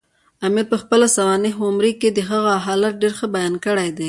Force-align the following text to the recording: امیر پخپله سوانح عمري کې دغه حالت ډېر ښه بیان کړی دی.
امیر 0.45 0.65
پخپله 0.71 1.07
سوانح 1.15 1.53
عمري 1.65 1.93
کې 2.01 2.09
دغه 2.19 2.39
حالت 2.65 2.93
ډېر 3.01 3.13
ښه 3.19 3.27
بیان 3.35 3.53
کړی 3.65 3.89
دی. 3.95 3.99